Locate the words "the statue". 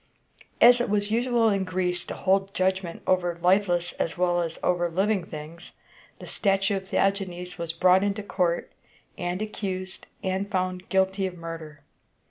6.17-6.75